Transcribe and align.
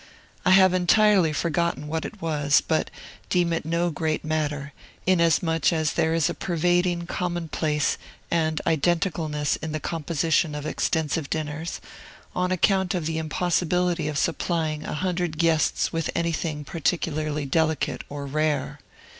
I 0.45 0.49
have 0.49 0.73
entirely 0.73 1.31
forgotten 1.31 1.85
what 1.87 2.05
it 2.05 2.23
was, 2.23 2.59
but 2.59 2.89
deem 3.29 3.53
it 3.53 3.65
no 3.65 3.91
great 3.91 4.25
matter, 4.25 4.73
inasmuch 5.05 5.71
as 5.71 5.93
there 5.93 6.15
is 6.15 6.27
a 6.27 6.33
pervading 6.33 7.05
commonplace 7.05 7.99
and 8.31 8.59
identicalness 8.65 9.59
in 9.61 9.73
the 9.73 9.79
composition 9.79 10.55
of 10.55 10.65
extensive 10.65 11.29
dinners, 11.29 11.79
on 12.35 12.51
account 12.51 12.95
of 12.95 13.05
the 13.05 13.19
impossibility 13.19 14.07
of 14.07 14.17
supplying 14.17 14.83
a 14.83 14.95
hundred 14.95 15.37
guests 15.37 15.93
with 15.93 16.09
anything 16.15 16.65
particularly 16.65 17.45
delicate 17.45 18.03
or 18.09 18.25
rare. 18.25 18.79